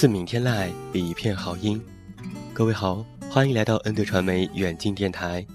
[0.00, 1.78] 自明天籁，一片好音。
[2.54, 5.46] 各位好，欢迎来到恩德传媒远近电台。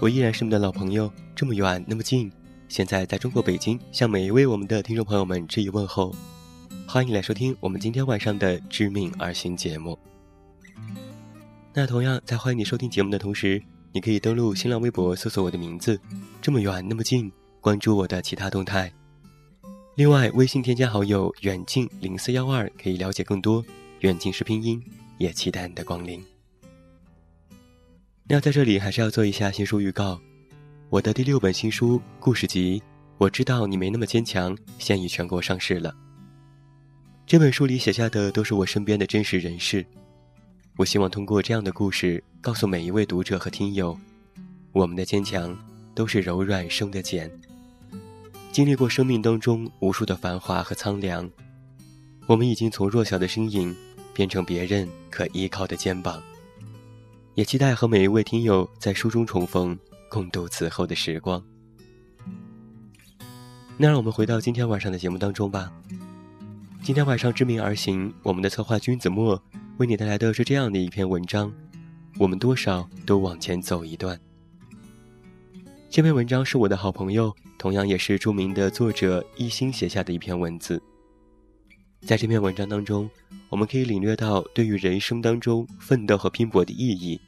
[0.00, 2.32] 我依然是你们的老朋友，这么远那么近。
[2.68, 6.10] 现在在中国北京，向每一位我们的听众朋友们致以问候。
[6.88, 9.98] 欢迎来收听我们今天晚上的致命而行节目。
[11.74, 16.00] 那同样，在欢迎你收听节目的同时，你可以登录新浪微博搜索我的名字，
[16.40, 18.90] 这么远那么近，关注我的其他动态。
[19.96, 23.62] 另外，微信添加好友远近零四幺二，可以了解更多。
[24.02, 24.82] 远近是拼音，
[25.18, 26.20] 也期待你的光临。
[28.24, 30.20] 那在这里还是要做一下新书预告，
[30.90, 32.80] 我的第六本新书故事集
[33.16, 35.94] 《我知道你没那么坚强》现已全国上市了。
[37.24, 39.86] 这本书里写下的都是我身边的真实人事，
[40.76, 43.96] 我希望通过这样的故事，告诉每一位读者和听友，
[44.72, 45.56] 我们的坚强
[45.94, 47.30] 都是柔软生的茧，
[48.50, 51.30] 经历过生命当中无数的繁华和苍凉，
[52.26, 53.72] 我们已经从弱小的身影。
[54.14, 56.22] 变成别人可依靠的肩膀，
[57.34, 59.78] 也期待和每一位听友在书中重逢，
[60.08, 61.42] 共度此后的时光。
[63.76, 65.72] 那让我们回到今天晚上的节目当中吧。
[66.82, 69.40] 今天晚上知名而行，我们的策划君子墨
[69.78, 71.52] 为你带来的是这样的一篇文章：
[72.18, 74.20] 我们多少都往前走一段。
[75.88, 80.82] 这篇文章是我的好朋友，同样也是著名的作者一心写下的一篇文字。
[82.00, 83.08] 在这篇文章当中，
[83.52, 87.20] 我们可以领略到对于人生当中奋斗和拼搏的意义，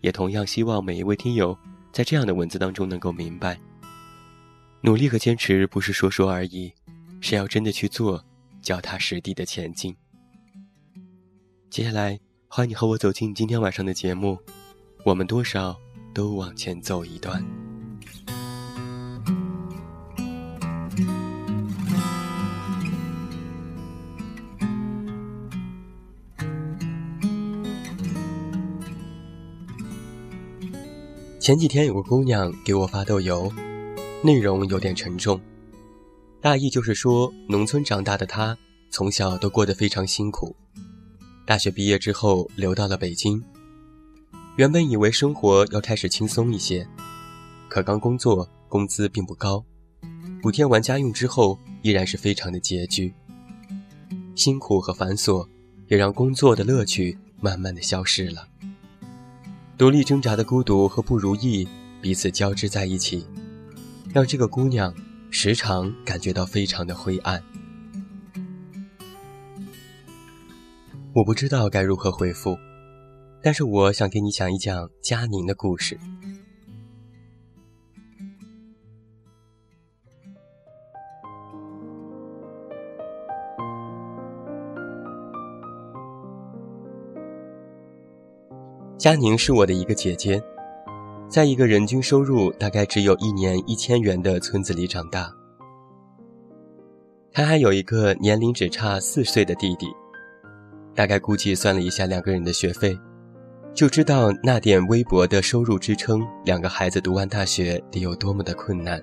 [0.00, 1.54] 也同样希望每一位听友
[1.92, 3.60] 在这样的文字当中能够明白，
[4.80, 6.72] 努力和坚持不是说说而已，
[7.20, 8.24] 是要真的去做，
[8.62, 9.94] 脚踏实地的前进。
[11.68, 12.18] 接下来，
[12.48, 14.38] 欢迎你和我走进今天晚上的节目，
[15.04, 15.78] 我们多少
[16.14, 17.44] 都往前走一段。
[31.44, 33.52] 前几天有个姑娘给我发豆油，
[34.22, 35.38] 内容有点沉重，
[36.40, 38.56] 大意就是说，农村长大的她
[38.88, 40.56] 从小都过得非常辛苦，
[41.44, 43.44] 大学毕业之后留到了北京，
[44.56, 46.88] 原本以为生活要开始轻松一些，
[47.68, 49.62] 可刚工作工资并不高，
[50.40, 53.12] 补贴完家用之后依然是非常的拮据，
[54.34, 55.46] 辛苦和繁琐
[55.88, 58.48] 也让工作的乐趣慢慢的消失了。
[59.76, 61.66] 独立挣扎的孤独和不如意
[62.00, 63.26] 彼此交织在一起，
[64.12, 64.94] 让这个姑娘
[65.30, 67.42] 时常感觉到非常的灰暗。
[71.12, 72.56] 我不知道该如何回复，
[73.42, 75.98] 但是我想给你讲一讲佳宁的故事。
[89.04, 90.42] 佳宁是我的一个姐姐，
[91.28, 95.30] 在一个人均收入大概只有一年一千元的村子里长大。
[97.30, 99.88] 她还有一个年龄只差四岁的弟弟，
[100.94, 102.98] 大概估计算了一下两个人的学费，
[103.74, 108.98] 就知道那点微薄的收入支撑两个孩子读完大学得有多么的困难。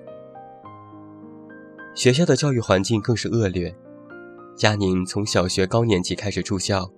[1.94, 3.72] 学校的教育环境更是恶劣，
[4.56, 6.90] 佳宁从小学高年级开始住校，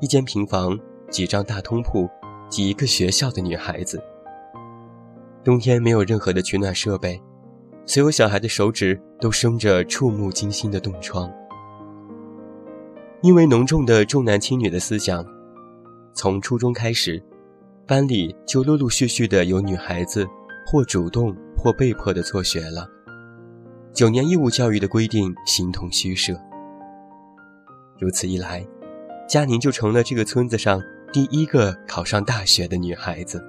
[0.00, 0.80] 一间平房，
[1.10, 2.08] 几张大通铺。
[2.52, 3.98] 几个学校的女孩子。
[5.42, 7.18] 冬天没有任何的取暖设备，
[7.86, 11.32] 所有小孩的手指都生着触目惊心的冻疮。
[13.22, 15.24] 因为浓重的重男轻女的思想，
[16.12, 17.22] 从初中开始，
[17.86, 20.26] 班里就陆陆续续的有女孩子
[20.66, 22.86] 或主动或被迫的辍学了。
[23.94, 26.38] 九年义务教育的规定形同虚设。
[27.98, 28.62] 如此一来，
[29.26, 30.82] 佳宁就成了这个村子上
[31.12, 33.44] 第一个考上大学的女孩子。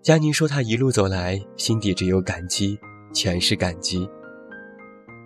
[0.00, 2.78] 佳宁说：“她一路走来，心底只有感激，
[3.12, 4.08] 全是感激。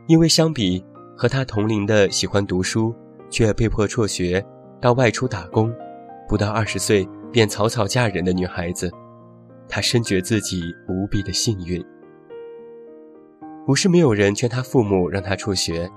[0.08, 0.82] 因为相比
[1.14, 2.94] 和她同龄的喜欢读书
[3.28, 4.42] 却被迫辍学
[4.80, 5.70] 到外出打工，
[6.26, 8.90] 不到二十岁便草草嫁人的女孩子，
[9.68, 11.84] 她深觉自己无比的幸运。
[13.66, 15.90] 不是没有人劝她父母让她辍学，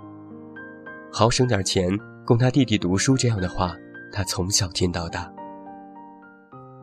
[1.10, 1.90] 好省点钱
[2.26, 3.76] 供他弟弟读书这样的话，
[4.12, 5.32] 他从小听到大。”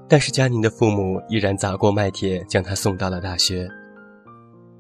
[0.09, 3.69] 但是佳宁的父母依然砸锅卖铁将他送到了大学。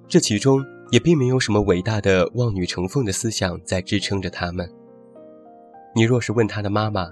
[0.06, 4.70] 这其中也并没有什么伟大的望女成凤的思想在支撑着他们。
[5.94, 7.10] 你若是问他的妈妈，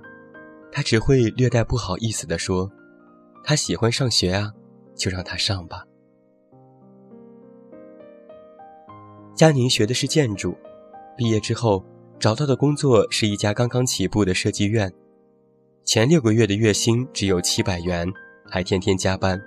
[0.70, 2.70] 她只会略带不好意思地说
[3.42, 4.52] ：“他喜欢上学啊，
[4.94, 5.84] 就让他上吧。”
[9.34, 10.54] 佳宁学的是建筑，
[11.16, 11.82] 毕业之后
[12.20, 14.92] 找到的工作是一家刚刚起步的设计院。
[15.86, 18.06] 前六个月的月薪只有七百元，
[18.44, 19.40] 还天天加班。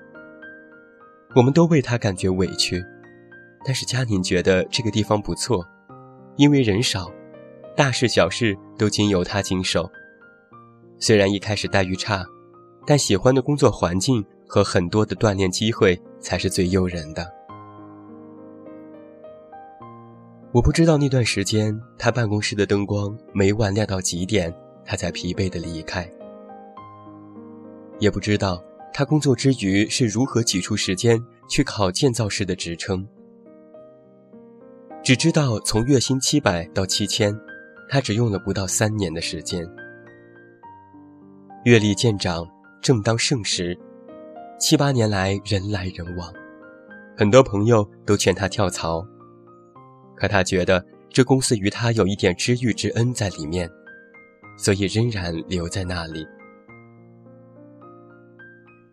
[1.36, 2.84] 我们都为他感觉委屈，
[3.64, 5.64] 但是佳宁觉得这个地方不错，
[6.36, 7.12] 因为人少，
[7.78, 9.88] 大事小事都经由他经手。
[10.98, 12.26] 虽然一开始待遇差，
[12.88, 17.32] 但喜欢的工作环境和很多的锻炼机会才是最诱人的。
[20.54, 24.54] 我不知道那段时间他办公室的灯光每晚亮到几点，
[24.86, 26.08] 他才疲惫的离开。
[27.98, 28.64] 也不知道
[28.94, 31.20] 他工作之余是如何挤出时间
[31.50, 33.04] 去考建造师的职称，
[35.02, 37.36] 只知道从月薪七百到七千，
[37.90, 39.68] 他只用了不到三年的时间。
[41.66, 42.48] 阅历渐长，
[42.80, 43.76] 正当盛时，
[44.60, 46.32] 七八年来人来人往，
[47.18, 49.04] 很多朋友都劝他跳槽，
[50.24, 53.70] 可他觉得这公司与他有一点知遇之恩在里面，
[54.58, 56.26] 所以仍然留在那里。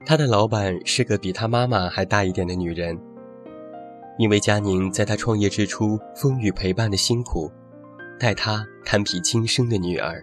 [0.05, 2.99] 他的老板是个比他妈妈还大一点的女人。
[4.19, 7.49] 因为佳宁在他创业之初风雨陪伴的辛苦，
[8.19, 10.21] 待他堪比亲生的女儿。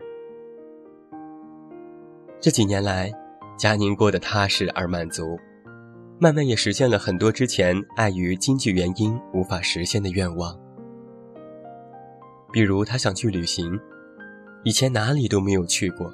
[2.42, 3.09] 这几年来，
[3.57, 5.39] 佳宁过得踏实而满足，
[6.19, 10.67] 慢慢也实现了很多之前碍于经济原因无法实现的愿望。
[12.52, 13.80] 比如，他想去旅行，
[14.64, 16.12] 以前哪里都没有去过。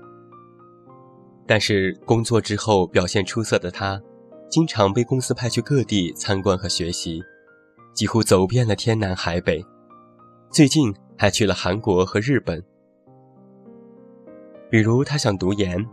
[1.46, 4.02] 但是工作之后表现出色的他，
[4.50, 7.22] 经常被公司派去各地参观和学习，
[7.94, 9.64] 几乎走遍了天南海北。
[10.50, 12.64] 最近还去了韩国和日本。
[14.70, 15.86] 比如他想读研，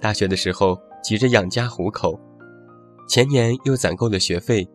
[0.00, 2.18] 大学的时候急着养家糊口，
[3.08, 4.66] 前年又攒够了学费，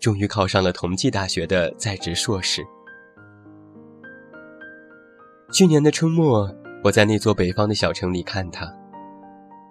[0.00, 2.62] 终于考上了同济大学的在职硕士。
[5.52, 6.48] 去年的春末，
[6.84, 8.72] 我在那座北方的小城里看他。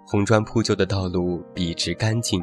[0.06, 2.42] 红砖铺就的道路笔直干净，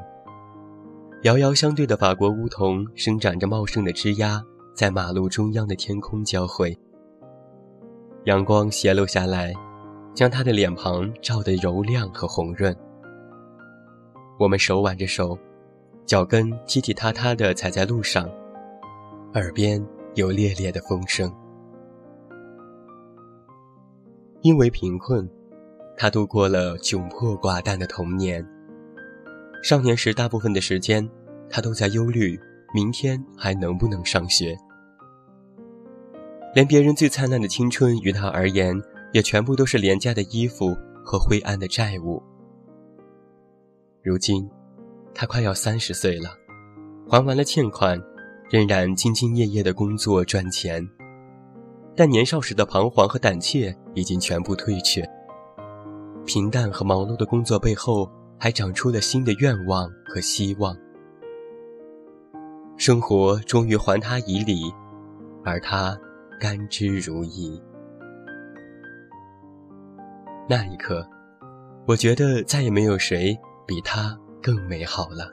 [1.22, 6.76] 遥遥相对的法国梧桐生长着茂盛的枝桠，在马路中央的天空交汇。
[8.26, 9.54] 阳光斜漏下来，
[10.16, 12.76] 将他的脸庞照得柔亮和红润。
[14.40, 15.38] 我们手挽着手，
[16.08, 18.28] 脚跟踢踢踏踏地踩在路上，
[19.36, 21.32] 耳边有烈烈的风声。
[24.48, 25.30] 因为贫困。
[25.98, 28.48] 他度过了窘迫寡淡的童年。
[29.62, 31.10] 少年时，大部分的时间，
[31.50, 32.40] 他都在忧虑
[32.74, 34.58] 明天还能不能上学。
[36.56, 40.74] 连别人最灿烂的青春，于他而言，也全部都是廉价的衣服
[41.04, 42.24] 和灰暗的债务。
[44.02, 44.50] 如今，
[45.14, 46.30] 他快要三十岁了，
[47.10, 48.02] 还完了欠款，
[48.50, 50.88] 仍然兢兢业业的工作赚钱，
[51.98, 55.04] 但年少时的彷徨和胆怯已经全部退却。
[56.28, 60.78] 平淡和忙碌的工作背后，还长出了新的愿望和希望。
[62.78, 64.72] 生活终于还他以礼，
[65.44, 65.98] 而他
[66.40, 67.60] 甘之如饴。
[70.48, 71.04] 那一刻，
[71.88, 73.36] 我觉得再也没有谁
[73.66, 75.26] 比他更美好了。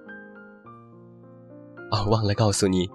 [1.91, 2.89] 哦，忘了告诉你，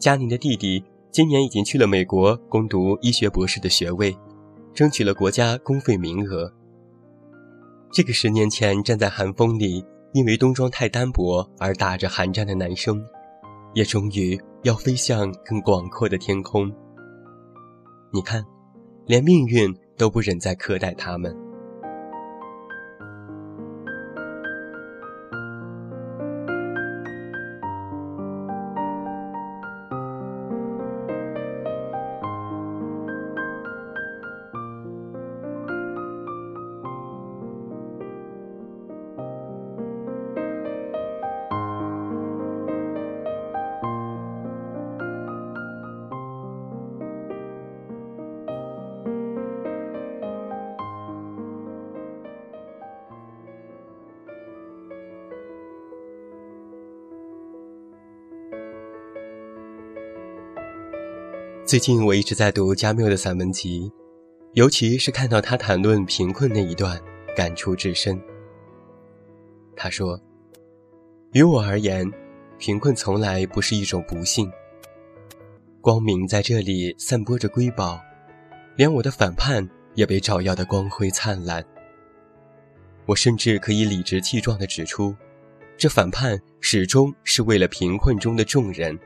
[0.00, 4.18] 佳宁的弟弟今年已经去了美国攻读医学博士的学位，
[4.74, 6.52] 争取了国家公费名额。
[7.92, 13.00] 这个十年前站在寒风里，因为冬装太单薄而打着寒战的男生，
[13.74, 16.68] 也终于要飞向更广阔的天空。
[18.12, 18.44] 你看，
[19.06, 21.32] 连命运都不忍再苛待他们。
[61.74, 63.90] 最近我一直在读加缪的散文集，
[64.52, 67.02] 尤其是看到他谈论贫困那一段，
[67.34, 68.16] 感触至深。
[69.74, 70.16] 他说
[71.34, 72.08] ：“于我而言，
[72.58, 74.48] 贫困从来不是一种不幸。
[75.80, 78.00] 光明在这里散播着瑰宝，
[78.76, 81.64] 连我的反叛也被照耀得光辉灿烂。
[83.04, 85.12] 我甚至可以理直气壮地指出，
[85.76, 88.96] 这反叛始终是为了贫困中的众人，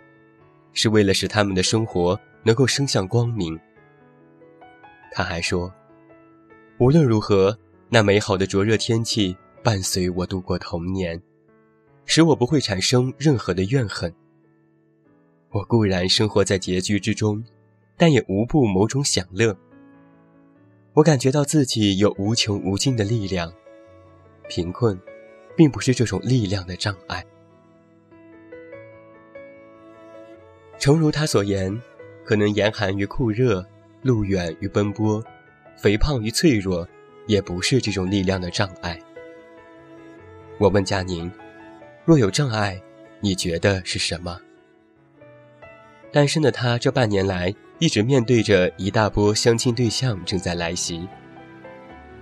[0.74, 3.58] 是为了使他们的生活。”能够升向光明。
[5.10, 5.72] 他还说
[6.78, 11.20] ：“无论如何，那美好的灼热天气伴随我度过童年，
[12.04, 14.14] 使我不会产生任何的怨恨。
[15.50, 17.42] 我固然生活在拮据之中，
[17.96, 19.56] 但也无不某种享乐。
[20.92, 23.52] 我感觉到自己有无穷无尽的力量，
[24.48, 25.00] 贫困，
[25.56, 27.24] 并不是这种力量的障碍。
[30.78, 31.80] 诚如他所言。”
[32.28, 33.64] 可能严寒与酷热，
[34.02, 35.24] 路远与奔波，
[35.78, 36.86] 肥胖与脆弱，
[37.26, 39.00] 也不是这种力量的障碍。
[40.58, 41.32] 我问佳宁
[42.04, 42.78] ：“若有障碍，
[43.20, 44.38] 你觉得是什么？”
[46.12, 51.08] 单身的他这半年来一直面对着一大波相亲对象正在来袭，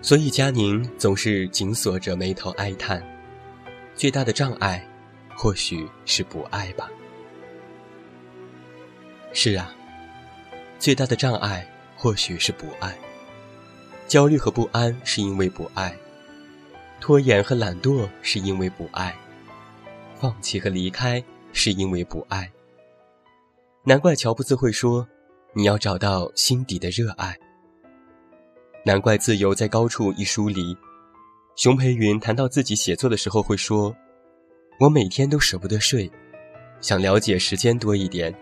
[0.00, 3.02] 所以佳宁总是紧锁着眉头哀叹
[3.96, 4.86] ：“最大的障碍，
[5.34, 6.88] 或许是不爱吧。”
[9.34, 9.74] 是啊。
[10.86, 11.66] 最大的障碍
[11.96, 12.96] 或许是不爱，
[14.06, 15.92] 焦虑和不安是因为不爱，
[17.00, 19.12] 拖延和懒惰是因为不爱，
[20.14, 21.20] 放弃和离开
[21.52, 22.48] 是因为不爱。
[23.82, 25.04] 难怪乔布斯会说
[25.54, 27.36] ：“你要找到心底的热爱。”
[28.86, 30.76] 难怪《自由在高处》一书里，
[31.56, 33.92] 熊培云谈到自己写作的时候会说
[34.78, 36.08] ：“我每天都舍不得睡，
[36.80, 38.32] 想了解时间多一点，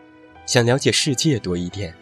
[0.44, 1.96] 想了解世界多一点。”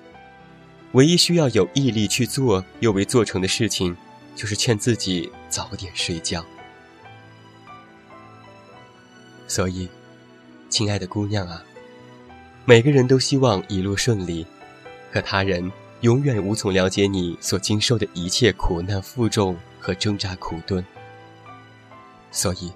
[0.92, 3.96] 唯一需要有毅力去做又未做成的事情，
[4.36, 6.44] 就是劝自己早点睡觉。
[9.48, 9.88] 所以，
[10.68, 11.64] 亲爱的姑娘啊，
[12.66, 14.46] 每个人都希望一路顺利，
[15.10, 15.72] 可他人
[16.02, 20.84] 永远无从了解你所经受的一切苦难负重和挣扎苦顿。
[22.30, 22.70] 所以，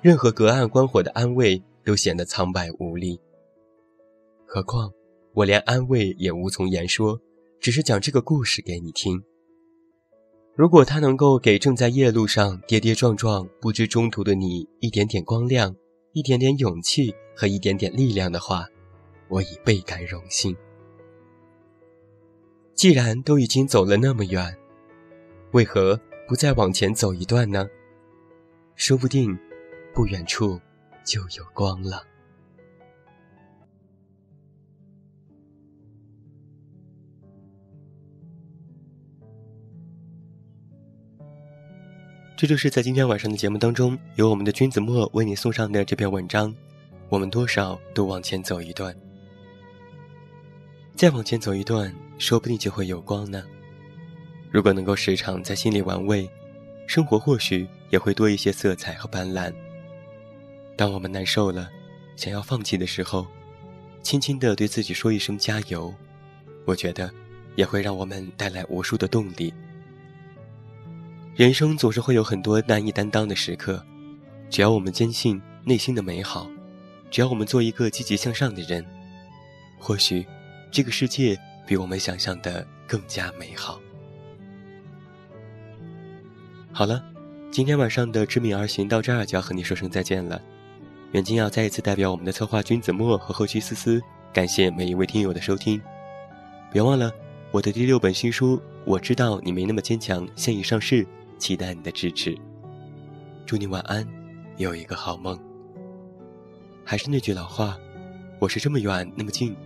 [0.00, 3.20] 任何隔岸观火的安慰都显得苍白无力。
[4.46, 4.92] 何况，
[5.34, 7.20] 我连安慰也无从言说。
[7.60, 9.22] 只是讲这个故事给你听。
[10.56, 15.76] 如果它能够给正在夜路上跌跌撞撞、不知中途的你一点点光亮、
[16.12, 18.66] 一点点勇气和一点点力量的话，
[19.28, 20.56] 我已倍感荣幸。
[22.74, 24.56] 既然都已经走了那么远，
[25.52, 27.68] 为何不再往前走一段呢？
[28.74, 29.38] 说不定，
[29.94, 30.58] 不远处
[31.04, 32.09] 就有光了。
[42.40, 46.56] 这就是在今天晚上的节目当中，由我们的君子墨为你送上的这篇文章。
[47.10, 48.96] 我们多少都往前走一段，
[50.94, 53.44] 再往前走一段，说不定就会有光呢。
[54.50, 56.26] 如果能够时常在心里玩味，
[56.86, 59.52] 生活或许也会多一些色彩和斑斓。
[60.78, 61.68] 当我们难受了，
[62.16, 63.26] 想要放弃的时候，
[64.00, 65.94] 轻轻地对自己说一声加油，
[66.64, 67.12] 我觉得
[67.54, 69.52] 也会让我们带来无数的动力。
[71.40, 73.82] 人生总是会有很多难以担当的时刻，
[74.50, 76.46] 只要我们坚信内心的美好，
[77.10, 78.84] 只要我们做一个积极向上的人，
[79.78, 80.26] 或许
[80.70, 81.34] 这个世界
[81.66, 83.80] 比我们想象的更加美好。
[86.72, 87.02] 好了，
[87.50, 90.38] 今天晚上的知命而行到这儿就要和你说声再见了。
[91.12, 93.98] 远近要再一次代表我们的策划君子墨和后期思思，
[94.30, 95.80] 感谢每一位听友的收听。
[96.70, 97.10] 别忘了
[97.50, 101.06] 我的第六本新书《我知道你没那么坚强》现已上市。
[101.40, 102.36] 期待你的支持，
[103.46, 104.06] 祝你晚安，
[104.58, 105.40] 有一个好梦。
[106.84, 107.78] 还是那句老话，
[108.38, 109.56] 我是这么远那么近，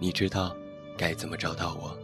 [0.00, 0.54] 你知道
[0.98, 1.96] 该怎么找到我。